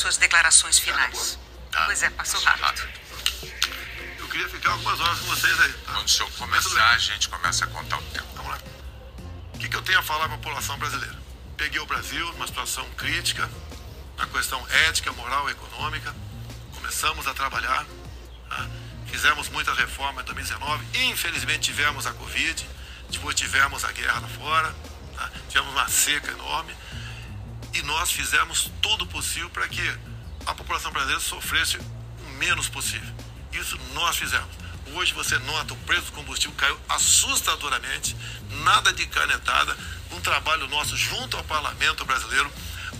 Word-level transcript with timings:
suas 0.00 0.16
declarações 0.16 0.78
finais. 0.78 1.38
Tá. 1.70 1.84
Pois 1.84 2.02
é, 2.02 2.10
passou 2.10 2.40
rápido. 2.40 2.88
Eu 4.18 4.28
queria 4.28 4.48
ficar 4.48 4.72
algumas 4.72 4.98
horas 5.00 5.18
com 5.20 5.26
vocês 5.26 5.60
aí. 5.60 5.72
tá? 5.72 5.92
Quando 5.92 6.06
o 6.06 6.10
senhor 6.10 6.30
começar, 6.32 6.90
a 6.90 6.98
gente 6.98 7.28
começa 7.28 7.64
a 7.64 7.68
contar 7.68 7.98
o 7.98 8.02
tempo. 8.02 8.26
Vamos 8.34 8.50
lá. 8.52 8.58
O 9.54 9.58
que, 9.58 9.68
que 9.68 9.76
eu 9.76 9.82
tenho 9.82 9.98
a 9.98 10.02
falar 10.02 10.26
para 10.26 10.34
a 10.34 10.38
população 10.38 10.78
brasileira? 10.78 11.18
Peguei 11.56 11.80
o 11.80 11.86
Brasil 11.86 12.26
numa 12.32 12.46
situação 12.46 12.88
crítica, 12.96 13.48
na 14.16 14.26
questão 14.26 14.66
ética, 14.88 15.12
moral 15.12 15.48
e 15.48 15.52
econômica. 15.52 16.14
Começamos 16.74 17.26
a 17.26 17.34
trabalhar. 17.34 17.84
tá? 18.48 18.66
Fizemos 19.06 19.48
muitas 19.50 19.76
reformas 19.76 20.22
em 20.22 20.26
2019. 20.26 20.84
Infelizmente 21.10 21.60
tivemos 21.60 22.06
a 22.06 22.12
Covid, 22.14 22.66
depois 23.10 23.34
tivemos 23.34 23.84
a 23.84 23.92
guerra 23.92 24.20
lá 24.20 24.28
fora, 24.28 24.74
tá? 25.16 25.30
tivemos 25.48 25.72
uma 25.72 25.88
seca 25.88 26.30
enorme. 26.30 26.74
E 27.72 27.82
nós 27.82 28.10
fizemos 28.10 28.70
todo 28.82 29.02
o 29.02 29.06
possível 29.06 29.50
para 29.50 29.68
que 29.68 29.98
a 30.46 30.54
população 30.54 30.90
brasileira 30.90 31.20
sofresse 31.20 31.78
o 31.78 32.30
menos 32.38 32.68
possível. 32.68 33.14
Isso 33.52 33.78
nós 33.94 34.16
fizemos. 34.16 34.48
Hoje 34.94 35.12
você 35.12 35.38
nota 35.38 35.72
o 35.72 35.76
preço 35.78 36.06
do 36.06 36.12
combustível 36.12 36.56
caiu 36.56 36.78
assustadoramente, 36.88 38.16
nada 38.64 38.92
de 38.92 39.06
canetada, 39.06 39.76
um 40.10 40.20
trabalho 40.20 40.66
nosso 40.66 40.96
junto 40.96 41.36
ao 41.36 41.44
parlamento 41.44 42.04
brasileiro. 42.04 42.50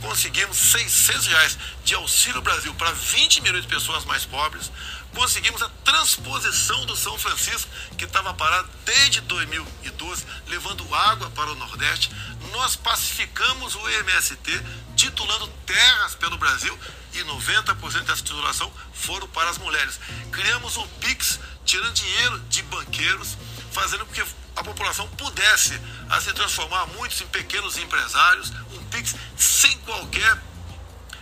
Conseguimos 0.01 0.57
600 0.57 1.27
reais 1.27 1.59
de 1.85 1.95
auxílio 1.95 2.41
Brasil 2.41 2.73
para 2.75 2.93
20 2.93 3.43
milhões 3.43 3.63
de 3.63 3.69
pessoas 3.69 4.05
mais 4.05 4.25
pobres. 4.25 4.71
Conseguimos 5.13 5.61
a 5.63 5.69
transposição 5.85 6.87
do 6.87 6.97
São 6.97 7.19
Francisco, 7.19 7.69
que 7.99 8.05
estava 8.05 8.33
parado 8.33 8.69
desde 8.85 9.21
2012, 9.23 10.25
levando 10.47 10.95
água 10.95 11.29
para 11.31 11.51
o 11.51 11.57
Nordeste. 11.57 12.11
Nós 12.53 12.77
pacificamos 12.77 13.75
o 13.75 13.89
MST, 13.89 14.63
titulando 14.97 15.49
terras 15.67 16.15
pelo 16.15 16.37
Brasil 16.37 16.79
e 17.15 17.19
90% 17.21 18.03
dessa 18.05 18.23
titulação 18.23 18.73
foram 18.93 19.27
para 19.29 19.51
as 19.51 19.59
mulheres. 19.59 19.99
Criamos 20.33 20.77
o 20.77 20.87
PIX, 21.01 21.41
tirando 21.65 21.93
dinheiro 21.95 22.39
de 22.49 22.63
banqueiros, 22.65 23.37
fazendo 23.73 24.05
com 24.07 24.13
que 24.13 24.23
a 24.57 24.65
população 24.65 25.09
pudesse 25.11 25.81
a 26.09 26.21
se 26.21 26.33
transformar 26.33 26.87
muitos 26.89 27.21
em 27.21 27.27
pequenos 27.29 27.79
empresários, 27.79 28.51
um 28.73 28.85
PIX 28.87 29.15
sem 29.37 29.77
qualquer 29.79 30.39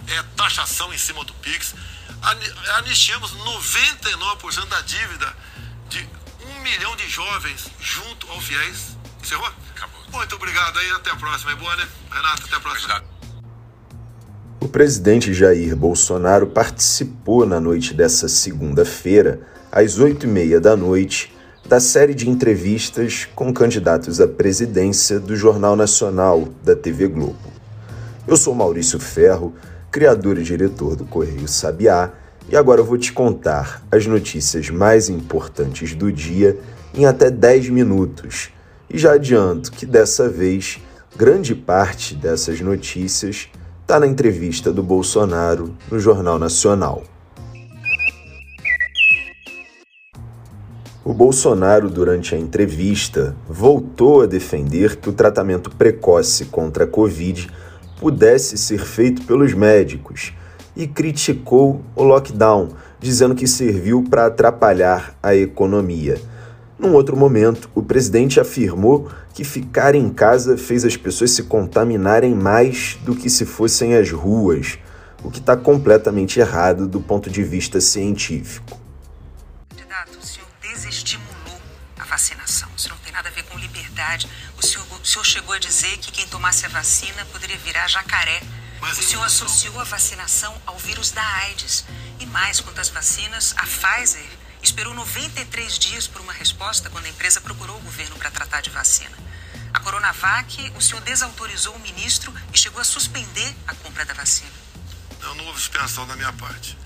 é, 0.09 0.23
taxação 0.37 0.93
em 0.93 0.99
cima 0.99 1.23
do 1.25 1.34
PIX. 1.34 1.75
Ani- 2.23 2.53
Anistiamos 2.79 3.31
99% 3.33 4.67
da 4.67 4.81
dívida 4.81 5.37
de 5.89 6.09
um 6.47 6.61
milhão 6.61 6.97
de 6.97 7.09
jovens 7.09 7.67
junto 7.81 8.29
ao 8.31 8.41
FIES. 8.41 8.97
Encerrou? 9.23 9.47
Acabou. 9.71 9.97
Muito 10.12 10.34
obrigado 10.37 10.78
aí, 10.78 10.91
até 10.92 11.11
a 11.11 11.17
próxima. 11.17 11.53
É 11.53 11.56
boa, 11.56 11.77
né? 11.77 11.87
Renato, 12.11 12.42
até 12.47 12.56
a 12.56 12.61
próxima. 12.61 13.03
O 14.61 14.69
presidente 14.69 15.33
Jair 15.33 15.77
Bolsonaro 15.77 16.47
participou 16.47 17.47
na 17.47 17.61
noite 17.61 17.95
dessa 17.95 18.28
segunda-feira, 18.28 19.41
às 19.70 19.98
oito 19.98 20.27
e 20.27 20.28
meia 20.28 20.61
da 20.61 20.77
noite, 20.77 21.34
da 21.67 21.78
série 21.78 22.15
de 22.15 22.28
entrevistas 22.28 23.28
com 23.34 23.53
candidatos 23.53 24.20
à 24.20 24.27
presidência 24.27 25.20
do 25.20 25.37
Jornal 25.37 25.77
Nacional 25.77 26.48
da 26.65 26.75
TV 26.75 27.06
Globo. 27.06 27.53
Eu 28.27 28.37
sou 28.37 28.55
Maurício 28.55 28.98
Ferro, 28.98 29.55
criador 29.91 30.39
e 30.39 30.43
diretor 30.43 30.97
do 30.97 31.05
Correio 31.05 31.47
Sabiá, 31.47 32.11
e 32.48 32.56
agora 32.56 32.81
eu 32.81 32.84
vou 32.84 32.98
te 32.98 33.12
contar 33.12 33.83
as 33.93 34.06
notícias 34.06 34.70
mais 34.70 35.09
importantes 35.09 35.95
do 35.95 36.11
dia 36.11 36.59
em 36.95 37.06
até 37.06 37.31
10 37.31 37.69
minutos. 37.69 38.50
E 38.91 38.97
já 38.97 39.12
adianto 39.12 39.70
que 39.70 39.84
dessa 39.84 40.28
vez, 40.28 40.81
grande 41.17 41.55
parte 41.55 42.15
dessas 42.15 42.60
notícias 42.60 43.49
está 43.82 44.00
na 44.00 44.06
entrevista 44.06 44.72
do 44.72 44.82
Bolsonaro 44.82 45.75
no 45.91 45.99
Jornal 45.99 46.38
Nacional. 46.38 47.03
O 51.04 51.15
Bolsonaro, 51.15 51.88
durante 51.88 52.34
a 52.34 52.38
entrevista, 52.38 53.34
voltou 53.49 54.22
a 54.22 54.26
defender 54.26 54.97
que 54.97 55.09
o 55.09 55.12
tratamento 55.12 55.70
precoce 55.70 56.47
contra 56.47 56.84
a 56.84 56.87
Covid 56.87 57.49
pudesse 57.99 58.56
ser 58.59 58.81
feito 58.81 59.22
pelos 59.22 59.55
médicos 59.55 60.34
e 60.76 60.87
criticou 60.87 61.82
o 61.97 62.03
lockdown, 62.03 62.69
dizendo 63.00 63.34
que 63.34 63.47
serviu 63.47 64.05
para 64.09 64.26
atrapalhar 64.26 65.15
a 65.22 65.34
economia. 65.34 66.20
Num 66.78 66.93
outro 66.94 67.16
momento, 67.16 67.69
o 67.75 67.83
presidente 67.83 68.39
afirmou 68.39 69.11
que 69.34 69.43
ficar 69.43 69.97
em 69.97 70.09
casa 70.11 70.56
fez 70.56 70.84
as 70.84 70.97
pessoas 70.97 71.33
se 71.33 71.43
contaminarem 71.43 72.37
mais 72.37 72.97
do 73.03 73.16
que 73.16 73.28
se 73.28 73.44
fossem 73.44 73.97
às 73.97 74.12
ruas, 74.12 74.78
o 75.25 75.28
que 75.28 75.41
está 75.41 75.56
completamente 75.56 76.38
errado 76.38 76.87
do 76.87 77.00
ponto 77.00 77.28
de 77.28 77.43
vista 77.43 77.81
científico. 77.81 78.81
Candidato, 79.69 80.19
o 80.22 80.25
senhor 80.25 80.47
desestimulou 80.62 81.61
a 81.99 82.05
vacinação. 82.05 82.69
Isso 82.77 82.88
não 82.88 82.99
tem 82.99 83.12
nada 83.12 83.28
a 83.28 83.33
ver 83.33 83.43
com 83.43 83.59
liberdade. 83.59 84.28
O 84.56 84.65
senhor, 84.65 84.87
o 85.03 85.05
senhor 85.05 85.25
chegou 85.25 85.55
a 85.56 85.59
dizer 85.59 85.99
que 85.99 86.12
quem 86.12 86.28
tomasse 86.28 86.65
a 86.65 86.69
vacina 86.69 87.27
poderia 87.33 87.59
virar 87.59 87.88
jacaré. 87.88 88.41
Mas 88.81 88.97
o 89.00 89.03
senhor 89.03 89.25
associou 89.25 89.81
a 89.81 89.84
vacinação 89.84 90.55
ao 90.65 90.78
vírus 90.78 91.11
da 91.11 91.27
AIDS. 91.43 91.84
E 92.21 92.27
mais, 92.27 92.61
quanto 92.61 92.81
às 92.81 92.88
vacinas, 92.88 93.53
a 93.56 93.65
Pfizer 93.65 94.38
esperou 94.62 94.94
93 94.94 95.78
dias 95.78 96.06
por 96.06 96.20
uma 96.20 96.32
resposta 96.32 96.91
quando 96.91 97.06
a 97.06 97.08
empresa 97.08 97.41
procurou 97.41 97.76
o 97.76 97.80
governo 97.80 98.16
para 98.16 98.30
tratar 98.30 98.60
de 98.60 98.70
vacina. 98.70 99.16
A 99.72 99.80
Coronavac, 99.80 100.72
o 100.76 100.80
senhor 100.80 101.00
desautorizou 101.02 101.74
o 101.74 101.78
ministro 101.78 102.34
e 102.52 102.58
chegou 102.58 102.80
a 102.80 102.84
suspender 102.84 103.54
a 103.66 103.74
compra 103.74 104.04
da 104.04 104.14
vacina. 104.14 104.50
Não, 105.20 105.34
não 105.34 105.46
houve 105.46 105.60
suspensão 105.60 106.06
da 106.06 106.16
minha 106.16 106.32
parte. 106.32 106.76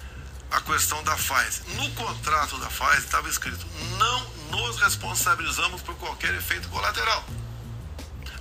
A 0.50 0.60
questão 0.60 1.02
da 1.02 1.16
Pfizer. 1.16 1.64
No 1.76 1.90
contrato 1.92 2.58
da 2.58 2.66
Pfizer 2.66 2.98
estava 2.98 3.28
escrito: 3.28 3.66
não 3.98 4.30
nos 4.50 4.78
responsabilizamos 4.80 5.80
por 5.80 5.94
qualquer 5.96 6.34
efeito 6.34 6.68
colateral. 6.68 7.24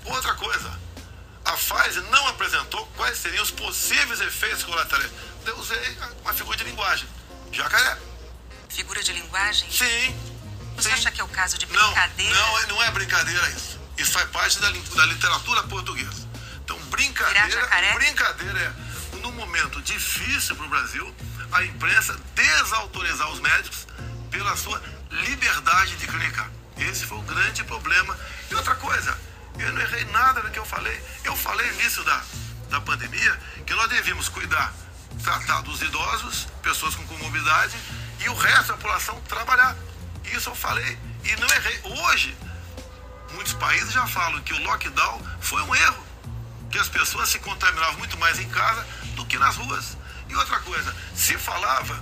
Outra 0.03 0.33
coisa, 0.35 0.79
a 1.45 1.53
Pfizer 1.53 2.03
não 2.09 2.27
apresentou 2.27 2.85
quais 2.97 3.17
seriam 3.17 3.43
os 3.43 3.51
possíveis 3.51 4.19
efeitos 4.19 4.63
colaterais. 4.63 5.11
Eu 5.45 5.57
usei 5.57 5.97
uma 6.21 6.33
figura 6.33 6.57
de 6.57 6.65
linguagem. 6.65 7.07
Jacaré. 7.51 8.10
Figura 8.71 9.03
de 9.03 9.11
linguagem? 9.13 9.69
Sim. 9.69 10.15
Você 10.75 10.89
sim. 10.89 10.95
acha 10.95 11.11
que 11.11 11.19
é 11.19 11.23
o 11.23 11.27
caso 11.27 11.57
de 11.57 11.65
Não, 11.67 11.87
brincadeira? 11.87 12.35
não, 12.35 12.67
não 12.67 12.83
é 12.83 12.91
brincadeira 12.91 13.49
isso. 13.49 13.79
Isso 13.97 14.11
faz 14.11 14.29
parte 14.29 14.59
da, 14.59 14.69
da 14.69 15.05
literatura 15.05 15.63
portuguesa. 15.63 16.29
Então, 16.63 16.77
brincadeira, 16.85 17.67
brincadeira 17.93 18.59
é, 19.13 19.17
num 19.17 19.31
momento 19.33 19.81
difícil 19.81 20.55
para 20.55 20.65
o 20.65 20.69
Brasil, 20.69 21.15
a 21.51 21.63
imprensa 21.63 22.17
desautorizar 22.33 23.29
os 23.29 23.39
médicos 23.41 23.85
pela 24.31 24.55
sua 24.55 24.81
liberdade 25.11 25.97
de 25.97 26.07
clinicar. 26.07 26.49
Esse 26.77 27.05
foi 27.05 27.17
o 27.17 27.21
grande 27.23 27.63
problema. 27.65 28.17
E 28.49 28.55
outra 28.55 28.75
coisa, 28.75 29.17
eu 29.59 29.71
não 29.73 29.81
errei 29.81 30.05
nada 30.05 30.41
no 30.41 30.49
que 30.49 30.57
eu 30.57 30.65
falei. 30.65 30.97
Eu 31.25 31.35
falei 31.35 31.69
no 31.71 31.81
início 31.81 32.03
da, 32.05 32.23
da 32.69 32.81
pandemia 32.81 33.39
que 33.67 33.73
nós 33.73 33.89
devíamos 33.89 34.29
cuidar, 34.29 34.73
tratar 35.23 35.61
dos 35.61 35.81
idosos, 35.81 36.47
pessoas 36.63 36.95
com 36.95 37.05
comorbidade, 37.05 37.75
e 38.23 38.29
o 38.29 38.35
resto 38.35 38.67
da 38.67 38.73
população 38.75 39.19
trabalhar. 39.21 39.75
Isso 40.25 40.49
eu 40.49 40.55
falei 40.55 40.97
e 41.23 41.35
não 41.37 41.47
errei. 41.49 41.81
Hoje, 41.83 42.37
muitos 43.33 43.53
países 43.53 43.91
já 43.91 44.05
falam 44.07 44.41
que 44.41 44.53
o 44.53 44.63
lockdown 44.63 45.21
foi 45.39 45.61
um 45.63 45.75
erro, 45.75 46.05
que 46.69 46.77
as 46.77 46.87
pessoas 46.87 47.29
se 47.29 47.39
contaminavam 47.39 47.97
muito 47.97 48.17
mais 48.17 48.39
em 48.39 48.47
casa 48.49 48.85
do 49.15 49.25
que 49.25 49.37
nas 49.37 49.55
ruas. 49.55 49.97
E 50.29 50.35
outra 50.35 50.59
coisa, 50.61 50.95
se 51.15 51.37
falava 51.37 52.01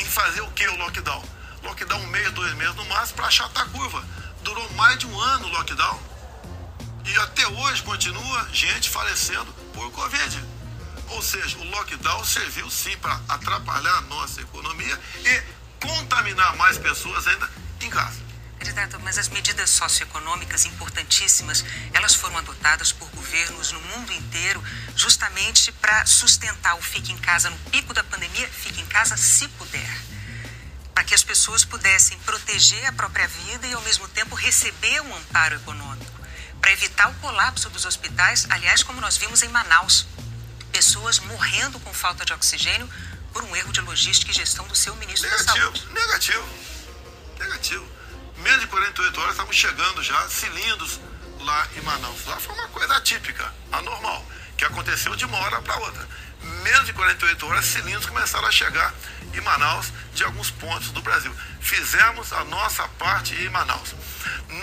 em 0.00 0.04
fazer 0.04 0.42
o 0.42 0.50
que 0.50 0.66
o 0.66 0.76
lockdown? 0.76 1.24
Lockdown 1.62 2.00
um 2.00 2.06
mês, 2.08 2.30
dois 2.32 2.52
meses 2.54 2.74
no 2.74 2.84
máximo 2.86 3.16
para 3.16 3.26
achatar 3.26 3.64
a 3.64 3.68
curva. 3.68 4.04
Durou 4.42 4.70
mais 4.74 4.98
de 4.98 5.06
um 5.06 5.18
ano 5.18 5.46
o 5.46 5.50
lockdown. 5.50 6.14
E 7.06 7.16
até 7.18 7.46
hoje 7.46 7.82
continua 7.82 8.48
gente 8.52 8.90
falecendo 8.90 9.52
por 9.72 9.90
Covid. 9.92 10.53
Ou 11.14 11.22
seja, 11.22 11.56
o 11.58 11.64
lockdown 11.70 12.24
serviu 12.24 12.68
sim 12.68 12.96
para 12.98 13.20
atrapalhar 13.28 13.98
a 13.98 14.00
nossa 14.00 14.40
economia 14.40 15.00
e 15.24 15.42
contaminar 15.80 16.56
mais 16.56 16.76
pessoas 16.76 17.24
ainda 17.28 17.48
em 17.80 17.88
casa. 17.88 18.20
Candidato, 18.58 18.98
mas 18.98 19.16
as 19.16 19.28
medidas 19.28 19.70
socioeconômicas 19.70 20.64
importantíssimas, 20.64 21.64
elas 21.92 22.16
foram 22.16 22.36
adotadas 22.38 22.90
por 22.90 23.08
governos 23.10 23.70
no 23.70 23.80
mundo 23.80 24.12
inteiro 24.12 24.60
justamente 24.96 25.70
para 25.70 26.04
sustentar 26.04 26.74
o 26.74 26.82
fique 26.82 27.12
em 27.12 27.18
casa 27.18 27.48
no 27.48 27.58
pico 27.70 27.94
da 27.94 28.02
pandemia, 28.02 28.48
fique 28.48 28.80
em 28.80 28.86
casa 28.86 29.16
se 29.16 29.46
puder. 29.50 30.02
Para 30.92 31.04
que 31.04 31.14
as 31.14 31.22
pessoas 31.22 31.64
pudessem 31.64 32.18
proteger 32.20 32.86
a 32.86 32.92
própria 32.92 33.28
vida 33.28 33.68
e 33.68 33.72
ao 33.72 33.82
mesmo 33.82 34.08
tempo 34.08 34.34
receber 34.34 35.00
um 35.02 35.14
amparo 35.14 35.54
econômico. 35.54 36.20
Para 36.60 36.72
evitar 36.72 37.08
o 37.08 37.14
colapso 37.14 37.70
dos 37.70 37.84
hospitais, 37.84 38.46
aliás, 38.50 38.82
como 38.82 39.00
nós 39.00 39.16
vimos 39.16 39.42
em 39.42 39.48
Manaus, 39.48 40.08
pessoas 40.74 41.20
morrendo 41.20 41.78
com 41.78 41.94
falta 41.94 42.24
de 42.24 42.32
oxigênio 42.32 42.90
por 43.32 43.44
um 43.44 43.54
erro 43.54 43.72
de 43.72 43.80
logística 43.80 44.32
e 44.32 44.34
gestão 44.34 44.66
do 44.66 44.74
seu 44.74 44.96
ministro 44.96 45.30
da 45.30 45.36
Negativo, 45.36 45.78
Saúde. 45.78 45.94
negativo, 45.94 46.48
negativo. 47.38 47.88
Menos 48.38 48.60
de 48.60 48.66
48 48.66 49.20
horas 49.20 49.32
estamos 49.34 49.54
chegando 49.54 50.02
já, 50.02 50.28
cilindros 50.28 51.00
lá 51.38 51.68
em 51.76 51.80
Manaus. 51.82 52.24
Lá 52.26 52.40
foi 52.40 52.52
uma 52.56 52.66
coisa 52.68 52.96
atípica, 52.96 53.54
anormal, 53.70 54.26
que 54.56 54.64
aconteceu 54.64 55.14
de 55.14 55.24
uma 55.24 55.38
hora 55.38 55.62
para 55.62 55.76
outra. 55.76 56.08
menos 56.64 56.86
de 56.86 56.92
48 56.92 57.46
horas, 57.46 57.64
cilindros 57.66 58.06
começaram 58.06 58.48
a 58.48 58.52
chegar 58.52 58.92
em 59.32 59.40
Manaus 59.42 59.92
de 60.12 60.24
alguns 60.24 60.50
pontos 60.50 60.90
do 60.90 61.00
Brasil. 61.00 61.34
Fizemos 61.60 62.32
a 62.32 62.44
nossa 62.44 62.88
parte 62.98 63.32
em 63.36 63.48
Manaus. 63.48 63.94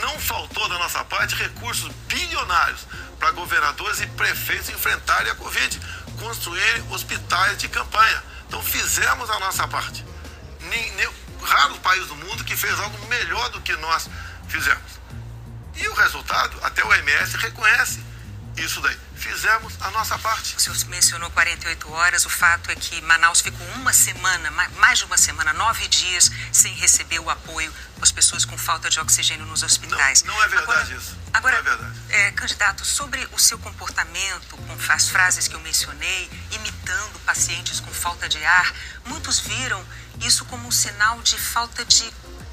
Não 0.02 0.19
faltou 0.19 0.68
da 0.68 0.78
nossa 0.78 1.06
parte 1.06 1.36
recursos 1.36 1.90
bilionários 2.07 2.86
para 3.22 3.31
governadores 3.31 4.02
e 4.02 4.07
prefeitos 4.07 4.69
enfrentarem 4.69 5.31
a 5.31 5.36
Covid, 5.36 5.80
construírem 6.21 6.83
hospitais 6.91 7.57
de 7.57 7.68
campanha. 7.68 8.23
Então 8.47 8.62
fizemos 8.62 9.27
a 9.29 9.39
nossa 9.39 9.68
parte. 9.68 10.06
Nem, 10.62 10.91
nem, 10.91 11.09
raro 11.41 11.75
país 11.79 12.06
do 12.07 12.15
mundo 12.15 12.44
que 12.44 12.56
fez 12.56 12.79
algo 12.79 13.07
melhor 13.07 13.50
do 13.50 13.59
que 13.62 13.75
nós 13.77 14.07
fizemos. 14.47 15.01
E 15.75 15.88
o 15.88 15.94
resultado, 15.95 16.56
até 16.62 16.85
o 16.85 16.94
MS 16.94 17.38
reconhece 17.38 18.03
isso 18.57 18.81
daí. 18.81 18.98
Fizemos 19.15 19.74
a 19.81 19.92
nossa 19.92 20.18
parte. 20.19 20.56
O 20.56 20.59
senhor 20.59 20.77
mencionou 20.88 21.30
48 21.31 21.92
horas. 21.92 22.25
O 22.25 22.30
fato 22.30 22.69
é 22.71 22.75
que 22.75 23.01
Manaus 23.01 23.42
ficou 23.42 23.65
uma 23.75 23.94
semana, 23.94 24.51
mais 24.51 25.00
de 25.00 25.06
uma 25.06 25.18
semana, 25.18 25.53
nove 25.53 25.88
dias, 25.88 26.30
sem 26.51 26.74
receber 26.74 27.19
o 27.19 27.30
apoio 27.30 27.74
das 27.98 28.12
pessoas 28.12 28.45
com 28.45 28.57
falta 28.57 28.89
de 28.89 29.00
oxigênio 29.00 29.45
nos 29.45 29.63
hospitais. 29.63 30.24
Não, 30.24 30.33
não 30.33 30.44
é 30.44 30.48
verdade 30.48 30.71
agora, 30.71 30.95
isso. 30.95 31.18
Agora, 31.33 31.62
não 31.62 31.71
é 31.71 31.75
verdade. 31.75 32.00
É, 32.09 32.31
candidato, 32.31 32.83
sobre 32.83 33.27
o 33.31 33.39
seu 33.39 33.59
comportamento, 33.59 34.57
com 34.57 34.92
as 34.92 35.09
frases 35.09 35.47
que 35.47 35.56
eu 35.56 35.59
mencionei, 35.62 36.30
imitando 36.51 37.19
pacientes 37.25 37.80
com 37.80 37.92
falta 37.92 38.27
de 38.27 38.44
ar, 38.44 38.74
muitos 39.06 39.39
viram 39.39 39.86
isso 40.21 40.45
como 40.45 40.68
um 40.68 40.71
sinal 40.71 41.21
de 41.21 41.38
falta 41.38 41.86
de 41.86 42.12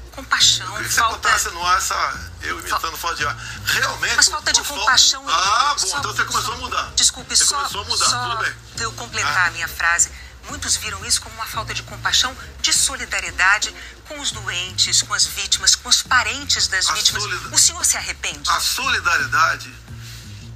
compaixão. 0.09 0.65
Eu 0.77 0.89
falta... 0.89 0.89
você 0.89 1.29
botasse 1.29 1.49
no 1.49 1.65
ar 1.65 1.77
essa, 1.77 2.31
eu 2.41 2.59
imitando 2.59 2.97
falta 2.97 3.17
de 3.17 3.25
ar. 3.25 3.35
Realmente. 3.65 4.15
Mas 4.15 4.27
falta 4.27 4.51
de 4.51 4.61
compaixão. 4.61 5.23
Ah, 5.27 5.75
bom, 5.79 5.87
só, 5.87 5.97
então 5.99 6.13
você 6.13 6.25
começou 6.25 6.53
só, 6.53 6.53
a 6.53 6.57
mudar. 6.57 6.91
Desculpe, 6.95 7.35
você 7.35 7.45
só, 7.45 7.57
começou 7.57 7.81
a 7.81 7.85
mudar, 7.85 8.05
só 8.05 8.29
tudo 8.29 8.43
bem. 8.43 8.53
eu 8.79 8.91
completar 8.93 9.37
ah. 9.37 9.47
a 9.47 9.51
minha 9.51 9.67
frase. 9.67 10.11
Muitos 10.49 10.77
viram 10.77 11.05
isso 11.05 11.21
como 11.21 11.35
uma 11.35 11.45
falta 11.45 11.73
de 11.73 11.83
compaixão, 11.83 12.35
de 12.61 12.73
solidariedade 12.73 13.73
com 14.07 14.19
os 14.19 14.31
doentes, 14.31 15.03
com 15.03 15.13
as 15.13 15.25
vítimas, 15.25 15.75
com 15.75 15.87
os 15.87 16.01
parentes 16.01 16.67
das 16.67 16.89
a 16.89 16.93
vítimas. 16.93 17.21
Solid... 17.21 17.53
O 17.53 17.57
senhor 17.57 17.85
se 17.85 17.97
arrepende? 17.97 18.49
A 18.49 18.59
solidariedade, 18.59 19.71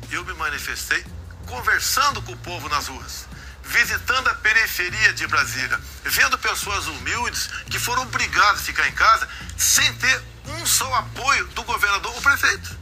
eu 0.09 0.25
me 0.25 0.33
manifestei 0.33 1.05
conversando 1.45 2.21
com 2.23 2.31
o 2.31 2.37
povo 2.37 2.67
nas 2.69 2.87
ruas 2.87 3.32
visitando 3.63 4.27
a 4.27 4.35
periferia 4.35 5.13
de 5.13 5.25
Brasília, 5.27 5.79
vendo 6.03 6.37
pessoas 6.37 6.87
humildes 6.87 7.49
que 7.69 7.79
foram 7.79 8.03
obrigadas 8.03 8.61
a 8.61 8.63
ficar 8.63 8.87
em 8.87 8.91
casa 8.91 9.27
sem 9.57 9.91
ter 9.93 10.21
um 10.59 10.65
só 10.65 10.93
apoio 10.95 11.47
do 11.47 11.63
governador 11.63 12.13
ou 12.13 12.21
prefeito. 12.21 12.77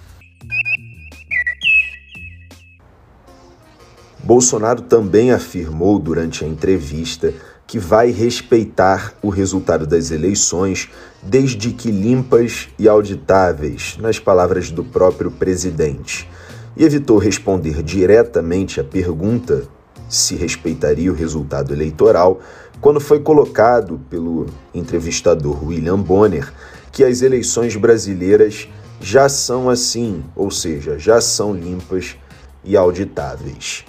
Bolsonaro 4.24 4.82
também 4.82 5.32
afirmou 5.32 5.98
durante 5.98 6.44
a 6.44 6.48
entrevista 6.48 7.34
que 7.66 7.80
vai 7.80 8.12
respeitar 8.12 9.14
o 9.22 9.30
resultado 9.30 9.88
das 9.88 10.12
eleições 10.12 10.90
desde 11.24 11.72
que 11.72 11.90
limpas 11.90 12.68
e 12.78 12.88
auditáveis, 12.88 13.98
nas 13.98 14.20
palavras 14.20 14.70
do 14.70 14.84
próprio 14.84 15.32
presidente, 15.32 16.30
e 16.76 16.84
evitou 16.84 17.18
responder 17.18 17.82
diretamente 17.82 18.80
à 18.80 18.84
pergunta 18.84 19.68
se 20.12 20.36
respeitaria 20.36 21.12
o 21.12 21.16
resultado 21.16 21.74
eleitoral 21.74 22.42
quando 22.80 23.00
foi 23.00 23.20
colocado 23.22 24.00
pelo 24.10 24.46
entrevistador 24.74 25.64
William 25.66 26.00
Bonner 26.00 26.52
que 26.92 27.04
as 27.04 27.22
eleições 27.22 27.76
brasileiras 27.76 28.68
já 29.00 29.30
são 29.30 29.70
assim, 29.70 30.24
ou 30.36 30.52
seja, 30.52 31.00
já 31.00 31.22
são 31.22 31.54
limpas 31.54 32.18
e 32.64 32.76
auditáveis. 32.76 33.86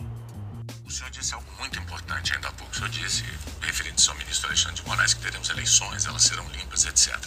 O 0.87 0.91
senhor 0.91 1.11
disse 1.11 1.35
algo 1.35 1.47
muito 1.59 1.79
importante 1.79 2.33
ainda 2.33 2.49
há 2.49 2.53
pouco. 2.53 2.73
O 2.73 2.77
senhor 2.77 2.89
disse, 2.89 3.25
referente 3.61 4.09
ao 4.09 4.17
ministro 4.17 4.49
Alexandre 4.49 4.81
de 4.81 4.89
Moraes, 4.89 5.15
que 5.15 5.21
teremos 5.21 5.51
eleições, 5.51 6.07
elas 6.07 6.23
serão 6.23 6.45
limpas, 6.57 6.87
etc. 6.87 7.19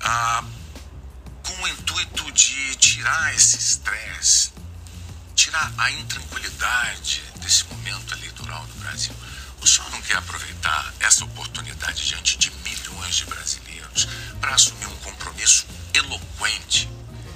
Ah, 0.00 0.44
com 1.42 1.62
o 1.62 1.68
intuito 1.68 2.32
de 2.32 2.76
tirar 2.76 3.34
esse 3.34 3.56
estresse, 3.56 4.50
tirar 5.34 5.72
a 5.78 5.90
intranquilidade 5.90 7.22
desse 7.40 7.64
momento 7.64 8.14
eleitoral 8.14 8.66
no 8.66 8.74
Brasil. 8.76 9.14
O 9.60 9.66
senhor 9.66 9.90
não 9.90 10.02
quer 10.02 10.16
aproveitar 10.16 10.94
essa 11.00 11.24
oportunidade 11.24 12.06
diante 12.06 12.36
de 12.36 12.50
milhões 12.50 13.16
de 13.16 13.24
brasileiros 13.26 14.08
para 14.40 14.54
assumir 14.54 14.86
um 14.86 14.96
compromisso 14.96 15.66
eloquente 15.94 16.88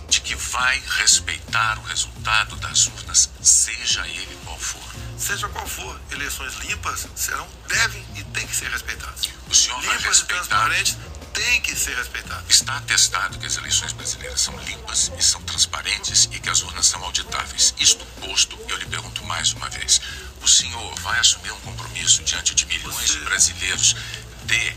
de 0.08 0.20
que 0.20 0.34
vai 0.34 0.82
respeitar 0.98 1.78
o 1.78 1.82
resultado 1.82 2.56
das 2.56 2.86
urnas, 2.86 3.30
seja 3.42 4.06
ele 4.08 4.38
qual 4.44 4.58
for? 4.58 4.82
Seja 5.18 5.48
qual 5.48 5.66
for, 5.66 6.00
eleições 6.10 6.54
limpas 6.56 7.06
serão, 7.14 7.46
devem 7.68 8.04
e 8.16 8.24
têm 8.24 8.46
que 8.46 8.56
ser 8.56 8.70
respeitadas. 8.70 9.28
O 9.48 9.54
senhor 9.54 9.80
limpas 9.82 10.00
vai 10.00 10.08
respeitar. 10.08 10.34
E 10.34 10.48
transparentes 10.48 10.96
tem 11.38 11.60
que 11.60 11.76
ser 11.76 11.96
respeitado. 11.96 12.44
Está 12.48 12.76
atestado 12.78 13.38
que 13.38 13.46
as 13.46 13.56
eleições 13.56 13.92
brasileiras 13.92 14.40
são 14.40 14.58
limpas 14.64 15.12
e 15.16 15.22
são 15.22 15.40
transparentes 15.42 16.28
e 16.32 16.40
que 16.40 16.50
as 16.50 16.62
urnas 16.62 16.86
são 16.86 17.02
auditáveis. 17.04 17.74
Isto 17.78 18.04
posto, 18.20 18.58
eu 18.68 18.76
lhe 18.76 18.86
pergunto 18.86 19.24
mais 19.24 19.52
uma 19.52 19.68
vez: 19.68 20.00
o 20.42 20.48
senhor 20.48 20.94
vai 20.96 21.18
assumir 21.20 21.52
um 21.52 21.60
compromisso 21.60 22.24
diante 22.24 22.56
de 22.56 22.66
milhões 22.66 23.10
de 23.10 23.20
brasileiros 23.20 23.94
de 24.46 24.76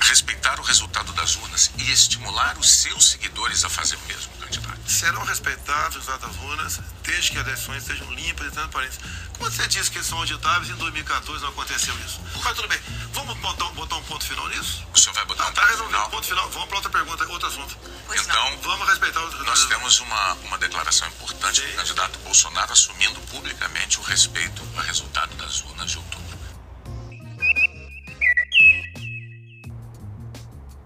respeitar 0.00 0.58
o 0.58 0.62
resultado 0.62 1.12
das 1.12 1.36
urnas 1.36 1.70
e 1.76 1.90
estimular 1.92 2.58
os 2.58 2.70
seus 2.70 3.10
seguidores 3.10 3.64
a 3.64 3.68
fazer 3.68 3.96
o 3.96 4.06
mesmo, 4.06 4.32
candidato? 4.38 4.80
Serão 4.86 5.22
respeitados 5.24 5.96
os 5.98 6.06
resultados 6.06 6.36
das 6.36 6.44
urnas 6.44 6.80
desde 7.02 7.32
que 7.32 7.38
as 7.38 7.46
eleições 7.46 7.84
sejam 7.84 8.10
limpas 8.12 8.46
e 8.46 8.50
transparentes. 8.50 8.98
Como 9.38 9.50
você 9.50 9.66
disse 9.68 9.90
que 9.90 10.02
são 10.02 10.18
auditáveis, 10.18 10.70
em 10.70 10.76
2014 10.76 11.42
não 11.42 11.50
aconteceu 11.50 11.94
isso. 12.00 12.20
Mas 12.42 12.56
tudo 12.56 12.68
bem, 12.68 12.80
vamos 13.12 13.36
botar, 13.38 13.66
botar 13.70 13.91
ponto 14.12 14.26
final 14.26 14.48
nisso? 14.48 14.86
O 14.94 14.98
senhor 14.98 15.14
vai 15.14 15.24
botar 15.24 15.44
não, 15.44 15.50
um 15.50 15.54
tá 15.54 15.62
ponto 15.62 15.70
resolvido, 15.70 15.96
final? 15.96 16.10
ponto 16.10 16.26
final. 16.26 16.50
Vamos 16.50 16.68
para 16.68 16.76
outra 16.76 16.90
pergunta, 16.90 17.32
outro 17.32 17.48
assunto. 17.48 17.76
Pois 18.06 18.20
então, 18.20 18.50
não. 18.50 18.58
vamos 18.58 18.88
respeitar 18.88 19.24
os 19.24 19.46
Nós 19.46 19.64
temos 19.66 20.00
uma, 20.00 20.34
uma 20.46 20.58
declaração 20.58 21.08
importante 21.08 21.60
Sim. 21.60 21.66
do 21.68 21.76
candidato 21.76 22.18
Bolsonaro 22.18 22.72
assumindo 22.72 23.20
publicamente 23.30 23.98
o 23.98 24.02
respeito 24.02 24.62
ao 24.76 24.82
resultado 24.84 25.34
das 25.36 25.62
urnas 25.64 25.90
de 25.90 25.96
outubro. 25.96 26.22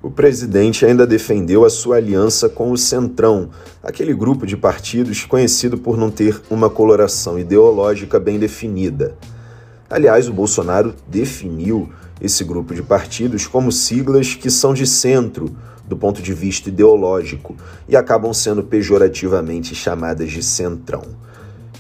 O 0.03 0.11
presidente 0.11 0.87
ainda 0.87 1.05
defendeu 1.05 1.65
a 1.65 1.71
sua 1.71 1.97
aliança 1.97 2.49
com 2.49 2.71
o 2.71 2.79
Centrão, 2.79 3.51
aquele 3.83 4.15
grupo 4.15 4.47
de 4.47 4.57
partidos 4.57 5.25
conhecido 5.25 5.77
por 5.77 5.97
não 5.97 6.13
ter 6.13 6.41
uma 6.49 6.71
coloração 6.71 7.37
ideológica 7.37 8.21
bem 8.21 8.39
definida. 8.39 9.19
Aliás, 9.89 10.29
o 10.29 10.33
Bolsonaro 10.33 10.95
definiu 11.07 11.91
esse 12.21 12.43
grupo 12.43 12.75
de 12.75 12.83
partidos 12.83 13.47
como 13.47 13.71
siglas 13.71 14.35
que 14.35 14.51
são 14.51 14.75
de 14.75 14.87
centro 14.87 15.57
do 15.87 15.97
ponto 15.97 16.21
de 16.21 16.35
vista 16.35 16.69
ideológico 16.69 17.57
e 17.89 17.97
acabam 17.97 18.33
sendo 18.35 18.65
pejorativamente 18.65 19.75
chamadas 19.75 20.31
de 20.31 20.43
centrão. 20.43 21.03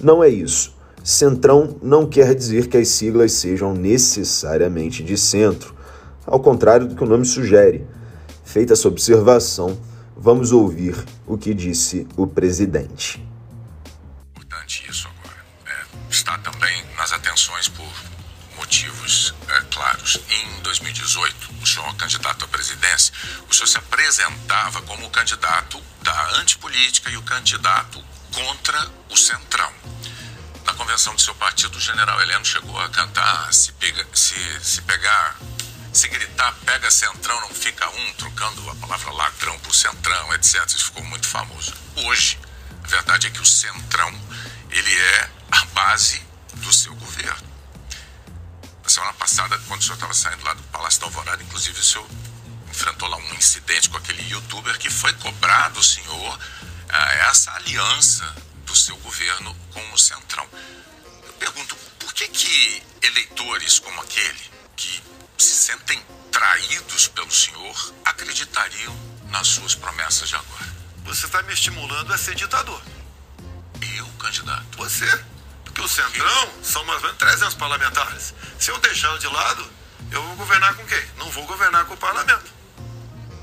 Não 0.00 0.22
é 0.22 0.28
isso. 0.28 0.76
Centrão 1.02 1.76
não 1.82 2.06
quer 2.06 2.34
dizer 2.34 2.68
que 2.68 2.76
as 2.76 2.88
siglas 2.88 3.32
sejam 3.32 3.72
necessariamente 3.72 5.02
de 5.02 5.16
centro, 5.16 5.75
ao 6.25 6.40
contrário 6.40 6.86
do 6.86 6.94
que 6.94 7.02
o 7.02 7.06
nome 7.06 7.25
sugere. 7.25 7.86
Feita 8.44 8.72
essa 8.72 8.88
observação, 8.88 9.76
vamos 10.16 10.52
ouvir 10.52 10.96
o 11.26 11.36
que 11.36 11.54
disse 11.54 12.06
o 12.16 12.26
presidente. 12.26 13.25
Importante 14.36 14.84
isso 14.88 15.08
motivos 18.56 19.34
é, 19.48 19.60
claros. 19.72 20.18
Em 20.28 20.60
2018, 20.62 21.62
o 21.62 21.66
senhor 21.66 21.94
candidato 21.96 22.44
à 22.44 22.48
presidência, 22.48 23.12
o 23.48 23.54
senhor 23.54 23.66
se 23.66 23.78
apresentava 23.78 24.82
como 24.82 25.06
o 25.06 25.10
candidato 25.10 25.82
da 26.02 26.36
antipolítica 26.36 27.10
e 27.10 27.16
o 27.16 27.22
candidato 27.22 28.02
contra 28.32 28.90
o 29.10 29.16
Centrão. 29.16 29.72
Na 30.64 30.75
convenção 30.75 31.14
do 31.14 31.20
seu 31.20 31.34
partido, 31.36 31.76
o 31.76 31.80
general 31.80 32.20
Heleno 32.20 32.44
chegou 32.44 32.78
a 32.80 32.88
cantar: 32.88 33.52
se, 33.52 33.72
pega, 33.72 34.06
se, 34.12 34.34
se 34.60 34.82
pegar 34.82 35.36
se 35.96 36.08
gritar 36.08 36.52
pega 36.66 36.90
centrão, 36.90 37.40
não 37.40 37.48
fica 37.48 37.88
um, 37.88 38.12
trocando 38.14 38.70
a 38.70 38.75
palavra 38.75 39.10
ladrão 39.12 39.58
por 39.60 39.75
centrão, 39.75 40.34
etc. 40.34 40.62
Isso 40.66 40.84
ficou 40.86 41.02
muito 41.04 41.26
famoso. 41.26 41.72
Hoje, 42.04 42.38
a 42.84 42.86
verdade 42.86 43.28
é 43.28 43.30
que 43.30 43.40
o 43.40 43.46
centrão, 43.46 44.12
ele 44.70 44.94
é 44.94 45.30
a 45.52 45.64
base 45.66 46.22
do 46.52 46.70
seu 46.70 46.94
governo. 46.96 47.55
Na 48.97 49.03
semana 49.03 49.19
passada, 49.19 49.59
quando 49.69 49.83
o 49.83 49.85
senhor 49.85 49.97
estava 49.97 50.15
saindo 50.15 50.43
lá 50.43 50.55
do 50.55 50.62
Palácio 50.65 51.00
da 51.00 51.07
Alvorada, 51.07 51.43
inclusive 51.43 51.79
o 51.79 51.85
senhor 51.85 52.09
enfrentou 52.71 53.07
lá 53.07 53.19
um 53.19 53.35
incidente 53.35 53.91
com 53.91 53.99
aquele 53.99 54.26
youtuber 54.26 54.79
que 54.79 54.88
foi 54.88 55.12
cobrar 55.12 55.69
do 55.69 55.85
senhor 55.85 56.38
essa 57.29 57.53
aliança 57.53 58.25
do 58.65 58.75
seu 58.75 58.97
governo 58.97 59.55
com 59.75 59.93
o 59.93 59.99
centrão. 59.99 60.49
Eu 61.26 61.33
pergunto, 61.35 61.76
por 61.99 62.15
que 62.15 62.26
que 62.29 62.83
eleitores 63.03 63.79
como 63.81 64.00
aquele, 64.00 64.50
que 64.75 65.03
se 65.37 65.55
sentem 65.55 66.03
traídos 66.33 67.07
pelo 67.09 67.31
Senhor, 67.31 67.95
acreditariam 68.03 68.97
nas 69.29 69.47
suas 69.47 69.75
promessas 69.75 70.26
de 70.26 70.37
agora. 70.37 70.75
Você 71.05 71.26
está 71.26 71.43
me 71.43 71.53
estimulando 71.53 72.15
a 72.15 72.17
ser 72.17 72.35
ditador. 72.35 72.81
Eu, 73.95 74.07
candidato? 74.19 74.79
Você. 74.79 75.36
Porque 75.76 75.83
o 75.83 75.88
Centrão 75.88 76.62
são 76.62 76.83
mais 76.87 77.02
ou 77.02 77.09
menos 77.09 77.18
300 77.18 77.54
parlamentares. 77.54 78.35
Se 78.59 78.71
eu 78.71 78.78
deixar 78.78 79.18
de 79.18 79.26
lado, 79.26 79.71
eu 80.11 80.23
vou 80.23 80.37
governar 80.37 80.75
com 80.75 80.87
quem? 80.87 81.04
Não 81.18 81.30
vou 81.30 81.45
governar 81.45 81.85
com 81.85 81.92
o 81.92 81.97
parlamento. 81.99 82.50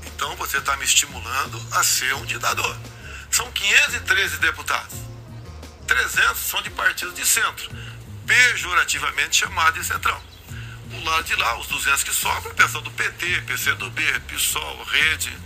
Então 0.04 0.34
você 0.34 0.58
está 0.58 0.76
me 0.76 0.84
estimulando 0.84 1.64
a 1.70 1.84
ser 1.84 2.12
um 2.16 2.26
ditador. 2.26 2.76
São 3.30 3.52
513 3.52 4.38
deputados. 4.38 4.94
300 5.86 6.36
são 6.36 6.60
de 6.60 6.70
partidos 6.70 7.14
de 7.14 7.24
centro, 7.24 7.70
pejorativamente 8.26 9.36
chamados 9.36 9.80
de 9.80 9.86
centrão. 9.86 10.20
O 10.90 11.04
lado 11.04 11.22
de 11.22 11.36
lá, 11.36 11.56
os 11.60 11.68
200 11.68 12.02
que 12.02 12.12
sobram, 12.12 12.50
é 12.50 12.54
pessoal 12.54 12.82
do 12.82 12.90
PT, 12.90 13.42
PCdoB, 13.42 14.20
PSOL, 14.26 14.82
Rede. 14.82 15.38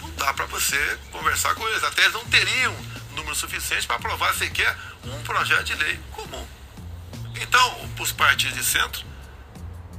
Não 0.00 0.10
dá 0.12 0.32
para 0.32 0.46
você 0.46 0.98
conversar 1.12 1.54
com 1.54 1.68
eles. 1.68 1.84
Até 1.84 2.00
eles 2.00 2.14
não 2.14 2.24
teriam 2.24 2.95
número 3.16 3.34
suficiente 3.34 3.86
para 3.86 3.96
aprovar 3.96 4.32
sequer 4.34 4.76
um 5.04 5.22
projeto 5.22 5.64
de 5.64 5.74
lei 5.74 5.98
comum. 6.12 6.46
Então, 7.40 7.90
os 7.98 8.12
partidos 8.12 8.56
de 8.56 8.64
centro 8.64 9.04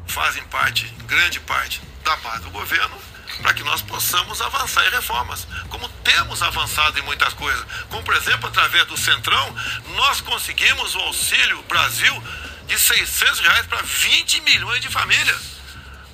fazem 0.07 0.43
parte, 0.45 0.86
grande 1.05 1.39
parte, 1.41 1.81
da 2.03 2.15
base 2.17 2.43
do 2.43 2.50
governo 2.51 2.97
para 3.41 3.53
que 3.53 3.63
nós 3.63 3.81
possamos 3.81 4.41
avançar 4.41 4.86
em 4.88 4.89
reformas, 4.89 5.47
como 5.69 5.88
temos 5.89 6.41
avançado 6.41 6.97
em 6.97 7.01
muitas 7.03 7.33
coisas. 7.33 7.65
Como, 7.89 8.01
por 8.03 8.15
exemplo, 8.15 8.47
através 8.47 8.86
do 8.86 8.97
Centrão, 8.97 9.55
nós 9.95 10.21
conseguimos 10.21 10.95
o 10.95 11.00
Auxílio 11.00 11.62
Brasil 11.63 12.24
de 12.67 12.79
600 12.79 13.39
reais 13.41 13.67
para 13.67 13.81
20 13.81 14.41
milhões 14.41 14.81
de 14.81 14.89
famílias. 14.89 15.57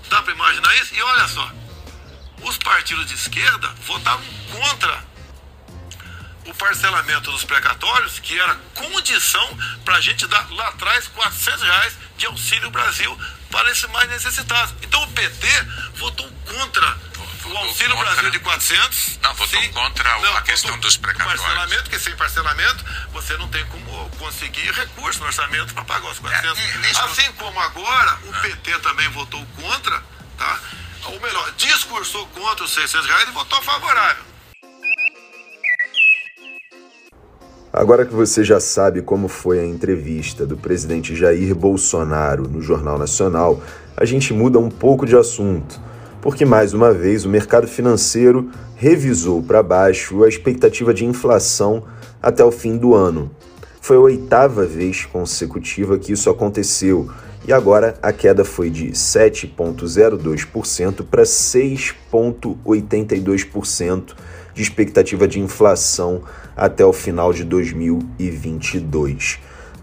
Dá 0.09 0.21
para 0.21 0.33
imaginar 0.33 0.75
isso? 0.77 0.93
E 0.95 1.01
olha 1.01 1.27
só, 1.27 1.51
os 2.41 2.57
partidos 2.57 3.05
de 3.07 3.13
esquerda 3.13 3.69
votavam 3.85 4.25
contra 4.51 5.12
o 6.45 6.53
parcelamento 6.53 7.31
dos 7.31 7.43
precatórios, 7.43 8.19
que 8.19 8.37
era 8.39 8.55
condição 8.75 9.57
para 9.85 9.95
a 9.95 10.01
gente 10.01 10.27
dar 10.27 10.49
lá 10.51 10.69
atrás 10.69 11.07
400 11.07 11.61
reais 11.61 11.93
de 12.17 12.25
Auxílio 12.25 12.69
Brasil 12.69 13.17
para 13.49 13.71
esses 13.71 13.89
mais 13.89 14.09
necessitados. 14.09 14.73
Então 14.81 15.03
o 15.03 15.07
PT 15.11 15.47
votou 15.95 16.29
contra 16.45 16.97
o 17.45 17.57
Auxílio 17.57 17.95
contra... 17.95 18.13
Brasil 18.13 18.31
de 18.31 18.39
400. 18.39 19.19
Não, 19.21 19.33
votou 19.35 19.61
sim. 19.61 19.71
contra 19.71 20.17
não, 20.19 20.37
a 20.37 20.41
questão 20.41 20.79
dos 20.79 20.97
precatórios. 20.97 21.41
Parcelamento, 21.41 21.89
que 21.89 21.99
sem 21.99 22.15
parcelamento 22.15 22.85
você 23.11 23.37
não 23.37 23.47
tem 23.49 23.65
como 23.65 24.09
conseguir 24.17 24.71
recurso 24.71 25.19
no 25.19 25.25
orçamento 25.25 25.73
para 25.73 25.83
pagar 25.83 26.09
os 26.09 26.19
400. 26.19 26.59
É, 26.59 27.03
assim 27.03 27.31
como 27.33 27.59
agora 27.59 28.19
o 28.23 28.33
ah. 28.33 28.39
PT 28.39 28.79
também 28.79 29.07
votou 29.09 29.45
contra, 29.57 30.01
tá? 30.37 30.59
ou 31.05 31.19
melhor, 31.19 31.51
discursou 31.57 32.25
contra 32.27 32.63
os 32.63 32.71
600 32.73 33.07
reais 33.07 33.29
e 33.29 33.31
votou 33.31 33.61
favorável. 33.61 34.32
Agora 37.75 38.05
que 38.05 38.13
você 38.13 38.43
já 38.43 38.59
sabe 38.59 39.01
como 39.01 39.27
foi 39.27 39.59
a 39.59 39.65
entrevista 39.65 40.45
do 40.45 40.55
presidente 40.55 41.15
Jair 41.15 41.55
Bolsonaro 41.55 42.47
no 42.47 42.61
Jornal 42.61 42.99
Nacional, 42.99 43.63
a 43.97 44.05
gente 44.05 44.31
muda 44.31 44.59
um 44.59 44.69
pouco 44.69 45.07
de 45.07 45.17
assunto, 45.17 45.81
porque 46.21 46.45
mais 46.45 46.75
uma 46.75 46.93
vez 46.93 47.25
o 47.25 47.29
mercado 47.29 47.67
financeiro 47.67 48.51
revisou 48.75 49.41
para 49.41 49.63
baixo 49.63 50.23
a 50.23 50.29
expectativa 50.29 50.93
de 50.93 51.03
inflação 51.03 51.85
até 52.21 52.45
o 52.45 52.51
fim 52.51 52.77
do 52.77 52.93
ano. 52.93 53.31
Foi 53.81 53.97
a 53.97 54.01
oitava 54.01 54.67
vez 54.67 55.07
consecutiva 55.07 55.97
que 55.97 56.13
isso 56.13 56.29
aconteceu 56.29 57.09
e 57.47 57.51
agora 57.51 57.95
a 58.03 58.13
queda 58.13 58.45
foi 58.45 58.69
de 58.69 58.91
7,02% 58.91 61.03
para 61.09 61.23
6,82% 61.23 64.13
de 64.53 64.61
expectativa 64.61 65.27
de 65.27 65.39
inflação 65.39 66.21
até 66.55 66.85
o 66.85 66.93
final 66.93 67.33
de 67.33 67.43
2022. 67.43 69.39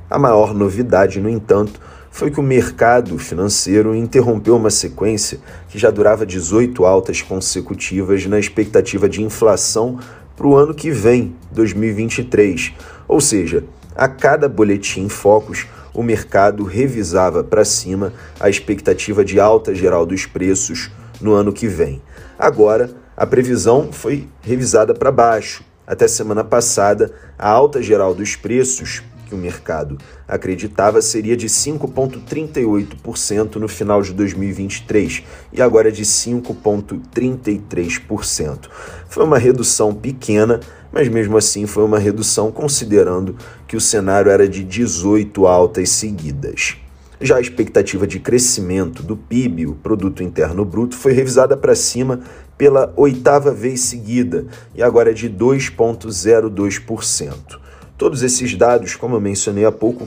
A 0.08 0.18
maior 0.18 0.54
novidade, 0.54 1.20
no 1.20 1.28
entanto, 1.28 1.80
foi 2.10 2.30
que 2.30 2.40
o 2.40 2.42
mercado 2.42 3.16
financeiro 3.18 3.94
interrompeu 3.94 4.56
uma 4.56 4.70
sequência 4.70 5.38
que 5.68 5.78
já 5.78 5.90
durava 5.90 6.26
18 6.26 6.84
altas 6.84 7.22
consecutivas 7.22 8.26
na 8.26 8.38
expectativa 8.38 9.08
de 9.08 9.22
inflação 9.22 9.98
para 10.36 10.46
o 10.46 10.56
ano 10.56 10.74
que 10.74 10.90
vem, 10.90 11.34
2023. 11.52 12.72
Ou 13.06 13.20
seja, 13.20 13.64
a 13.94 14.08
cada 14.08 14.48
boletim 14.48 15.08
Focus, 15.08 15.66
o 15.92 16.02
mercado 16.02 16.64
revisava 16.64 17.44
para 17.44 17.64
cima 17.64 18.12
a 18.38 18.48
expectativa 18.48 19.24
de 19.24 19.38
alta 19.38 19.74
geral 19.74 20.06
dos 20.06 20.26
preços 20.26 20.90
no 21.20 21.32
ano 21.32 21.52
que 21.52 21.68
vem. 21.68 22.00
Agora, 22.38 22.90
a 23.20 23.26
previsão 23.26 23.92
foi 23.92 24.26
revisada 24.40 24.94
para 24.94 25.12
baixo. 25.12 25.62
Até 25.86 26.08
semana 26.08 26.42
passada, 26.42 27.12
a 27.38 27.50
alta 27.50 27.82
geral 27.82 28.14
dos 28.14 28.34
preços 28.34 29.02
que 29.26 29.34
o 29.34 29.38
mercado 29.38 29.98
acreditava 30.26 31.02
seria 31.02 31.36
de 31.36 31.46
5,38% 31.46 33.56
no 33.56 33.68
final 33.68 34.00
de 34.00 34.14
2023 34.14 35.22
e 35.52 35.60
agora 35.60 35.88
é 35.88 35.90
de 35.90 36.02
5,33%. 36.02 38.70
Foi 39.06 39.22
uma 39.22 39.36
redução 39.36 39.94
pequena, 39.94 40.58
mas 40.90 41.06
mesmo 41.06 41.36
assim 41.36 41.66
foi 41.66 41.84
uma 41.84 41.98
redução 41.98 42.50
considerando 42.50 43.36
que 43.68 43.76
o 43.76 43.80
cenário 43.82 44.30
era 44.30 44.48
de 44.48 44.64
18 44.64 45.46
altas 45.46 45.90
seguidas. 45.90 46.78
Já 47.20 47.36
a 47.36 47.40
expectativa 47.40 48.06
de 48.06 48.18
crescimento 48.18 49.02
do 49.02 49.14
PIB, 49.14 49.66
o 49.66 49.74
Produto 49.74 50.22
Interno 50.22 50.64
Bruto, 50.64 50.96
foi 50.96 51.12
revisada 51.12 51.54
para 51.54 51.74
cima 51.74 52.20
pela 52.60 52.92
oitava 52.94 53.50
vez 53.52 53.80
seguida 53.80 54.46
e 54.74 54.82
agora 54.82 55.12
é 55.12 55.14
de 55.14 55.30
2,02%. 55.30 57.58
Todos 57.96 58.22
esses 58.22 58.54
dados, 58.54 58.94
como 58.94 59.16
eu 59.16 59.20
mencionei 59.20 59.64
há 59.64 59.72
pouco, 59.72 60.06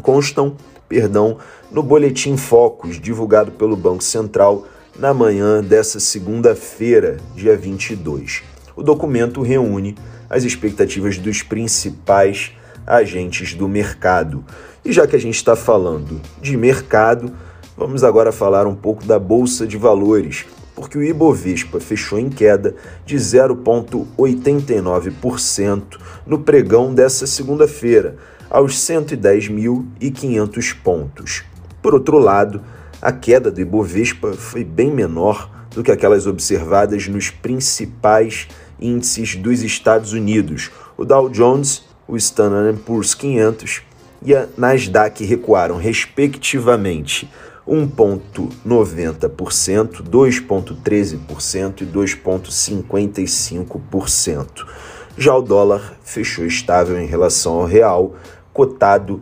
constam 0.00 0.54
perdão, 0.88 1.38
no 1.72 1.82
Boletim 1.82 2.36
Focus, 2.36 3.00
divulgado 3.00 3.50
pelo 3.50 3.74
Banco 3.74 4.04
Central 4.04 4.64
na 4.96 5.12
manhã 5.12 5.60
dessa 5.60 5.98
segunda-feira, 5.98 7.16
dia 7.34 7.56
22. 7.56 8.44
O 8.76 8.82
documento 8.84 9.42
reúne 9.42 9.96
as 10.30 10.44
expectativas 10.44 11.18
dos 11.18 11.42
principais 11.42 12.52
agentes 12.86 13.54
do 13.54 13.66
mercado. 13.66 14.44
E 14.84 14.92
já 14.92 15.04
que 15.04 15.16
a 15.16 15.20
gente 15.20 15.34
está 15.34 15.56
falando 15.56 16.20
de 16.40 16.56
mercado, 16.56 17.32
vamos 17.76 18.04
agora 18.04 18.30
falar 18.30 18.68
um 18.68 18.76
pouco 18.76 19.04
da 19.04 19.18
Bolsa 19.18 19.66
de 19.66 19.76
Valores, 19.76 20.46
porque 20.78 20.96
o 20.96 21.02
Ibovespa 21.02 21.80
fechou 21.80 22.20
em 22.20 22.30
queda 22.30 22.76
de 23.04 23.16
0,89% 23.16 25.82
no 26.24 26.38
pregão 26.38 26.94
dessa 26.94 27.26
segunda-feira, 27.26 28.14
aos 28.48 28.76
110.500 28.76 30.76
pontos. 30.80 31.42
Por 31.82 31.94
outro 31.94 32.18
lado, 32.18 32.62
a 33.02 33.10
queda 33.10 33.50
do 33.50 33.60
Ibovespa 33.60 34.34
foi 34.34 34.62
bem 34.62 34.92
menor 34.92 35.50
do 35.74 35.82
que 35.82 35.90
aquelas 35.90 36.28
observadas 36.28 37.08
nos 37.08 37.28
principais 37.28 38.46
índices 38.80 39.34
dos 39.34 39.64
Estados 39.64 40.12
Unidos. 40.12 40.70
O 40.96 41.04
Dow 41.04 41.28
Jones, 41.28 41.86
o 42.06 42.16
Standard 42.16 42.78
Poor's 42.86 43.14
500 43.14 43.82
e 44.22 44.32
a 44.32 44.46
Nasdaq 44.56 45.24
recuaram, 45.24 45.76
respectivamente, 45.76 47.28
1,90%, 47.68 50.02
2,13% 50.02 51.82
e 51.82 51.86
2,55%. 51.86 54.66
Já 55.16 55.34
o 55.34 55.42
dólar 55.42 55.96
fechou 56.02 56.46
estável 56.46 57.00
em 57.00 57.06
relação 57.06 57.54
ao 57.54 57.66
real, 57.66 58.14
cotado 58.52 59.20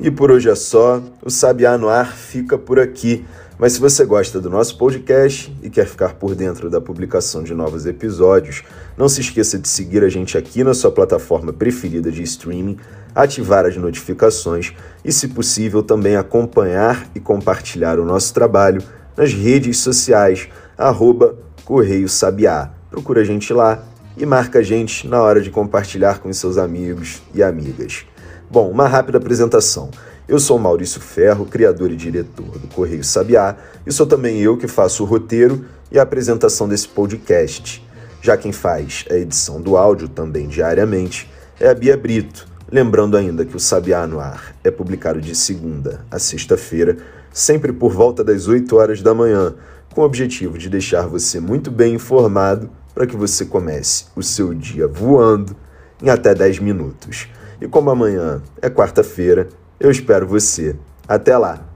E 0.00 0.10
por 0.10 0.30
hoje 0.32 0.50
é 0.50 0.54
só, 0.54 1.02
o 1.22 1.30
Sabiá 1.30 1.78
no 1.78 1.88
Ar 1.88 2.12
fica 2.12 2.58
por 2.58 2.78
aqui. 2.80 3.24
Mas 3.62 3.74
se 3.74 3.80
você 3.80 4.04
gosta 4.04 4.40
do 4.40 4.50
nosso 4.50 4.76
podcast 4.76 5.56
e 5.62 5.70
quer 5.70 5.86
ficar 5.86 6.14
por 6.14 6.34
dentro 6.34 6.68
da 6.68 6.80
publicação 6.80 7.44
de 7.44 7.54
novos 7.54 7.86
episódios, 7.86 8.64
não 8.98 9.08
se 9.08 9.20
esqueça 9.20 9.56
de 9.56 9.68
seguir 9.68 10.02
a 10.02 10.08
gente 10.08 10.36
aqui 10.36 10.64
na 10.64 10.74
sua 10.74 10.90
plataforma 10.90 11.52
preferida 11.52 12.10
de 12.10 12.24
streaming, 12.24 12.76
ativar 13.14 13.64
as 13.64 13.76
notificações 13.76 14.74
e, 15.04 15.12
se 15.12 15.28
possível, 15.28 15.80
também 15.80 16.16
acompanhar 16.16 17.08
e 17.14 17.20
compartilhar 17.20 18.00
o 18.00 18.04
nosso 18.04 18.34
trabalho 18.34 18.82
nas 19.16 19.32
redes 19.32 19.78
sociais, 19.78 20.48
arroba 20.76 21.36
Correio 21.64 22.08
Sabiá. 22.08 22.68
Procura 22.90 23.20
a 23.20 23.24
gente 23.24 23.52
lá 23.52 23.80
e 24.16 24.26
marca 24.26 24.58
a 24.58 24.62
gente 24.64 25.06
na 25.06 25.22
hora 25.22 25.40
de 25.40 25.50
compartilhar 25.50 26.18
com 26.18 26.32
seus 26.32 26.58
amigos 26.58 27.22
e 27.32 27.44
amigas. 27.44 28.06
Bom, 28.50 28.68
uma 28.68 28.88
rápida 28.88 29.18
apresentação. 29.18 29.88
Eu 30.28 30.38
sou 30.38 30.58
Maurício 30.58 31.00
Ferro, 31.00 31.46
criador 31.46 31.90
e 31.90 31.96
diretor 31.96 32.58
do 32.58 32.68
Correio 32.68 33.04
Sabiá, 33.04 33.56
e 33.86 33.92
sou 33.92 34.06
também 34.06 34.40
eu 34.40 34.56
que 34.56 34.68
faço 34.68 35.02
o 35.02 35.06
roteiro 35.06 35.64
e 35.90 35.98
a 35.98 36.02
apresentação 36.02 36.68
desse 36.68 36.88
podcast. 36.88 37.86
Já 38.20 38.36
quem 38.36 38.52
faz 38.52 39.04
a 39.10 39.14
edição 39.14 39.60
do 39.60 39.76
áudio 39.76 40.08
também 40.08 40.48
diariamente 40.48 41.28
é 41.60 41.68
a 41.68 41.74
Bia 41.74 41.96
Brito, 41.96 42.52
Lembrando 42.72 43.18
ainda 43.18 43.44
que 43.44 43.54
o 43.54 43.60
Sabiá 43.60 44.06
no 44.06 44.18
Ar 44.18 44.56
é 44.64 44.70
publicado 44.70 45.20
de 45.20 45.34
segunda 45.34 46.06
a 46.10 46.18
sexta-feira, 46.18 46.96
sempre 47.30 47.70
por 47.70 47.92
volta 47.92 48.24
das 48.24 48.48
8 48.48 48.74
horas 48.74 49.02
da 49.02 49.12
manhã, 49.12 49.54
com 49.94 50.00
o 50.00 50.04
objetivo 50.04 50.56
de 50.56 50.70
deixar 50.70 51.06
você 51.06 51.38
muito 51.38 51.70
bem 51.70 51.96
informado 51.96 52.70
para 52.94 53.06
que 53.06 53.14
você 53.14 53.44
comece 53.44 54.06
o 54.16 54.22
seu 54.22 54.54
dia 54.54 54.88
voando 54.88 55.54
em 56.02 56.08
até 56.08 56.34
10 56.34 56.60
minutos. 56.60 57.28
E 57.60 57.68
como 57.68 57.90
amanhã 57.90 58.40
é 58.62 58.70
quarta-feira, 58.70 59.50
eu 59.82 59.90
espero 59.90 60.26
você. 60.26 60.76
Até 61.08 61.36
lá! 61.36 61.71